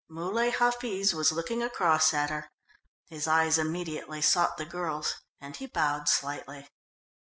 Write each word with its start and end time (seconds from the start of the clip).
Muley 0.09 0.49
Hafiz 0.49 1.13
was 1.13 1.31
looking 1.31 1.61
across 1.61 2.11
at 2.11 2.31
her; 2.31 2.49
his 3.05 3.27
eyes 3.27 3.59
immediately 3.59 4.19
sought 4.19 4.57
the 4.57 4.65
girl's, 4.65 5.13
and 5.39 5.55
he 5.55 5.67
bowed 5.67 6.09
slightly. 6.09 6.67